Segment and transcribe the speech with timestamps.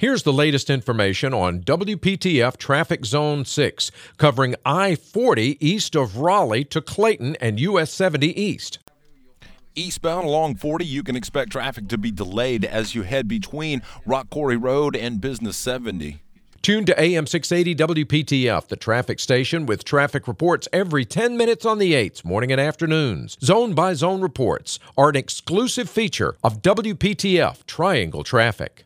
[0.00, 6.62] Here's the latest information on WPTF Traffic Zone 6, covering I 40 east of Raleigh
[6.66, 8.78] to Clayton and US 70 east.
[9.74, 14.30] Eastbound along 40, you can expect traffic to be delayed as you head between Rock
[14.30, 16.22] Quarry Road and Business 70.
[16.62, 21.78] Tune to AM 680 WPTF, the traffic station with traffic reports every 10 minutes on
[21.78, 23.36] the 8s, morning and afternoons.
[23.42, 28.84] Zone by zone reports are an exclusive feature of WPTF Triangle Traffic.